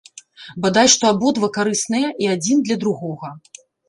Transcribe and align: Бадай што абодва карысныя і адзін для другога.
Бадай 0.61 0.87
што 0.93 1.03
абодва 1.13 1.49
карысныя 1.57 2.07
і 2.23 2.31
адзін 2.37 2.65
для 2.69 2.79
другога. 2.85 3.31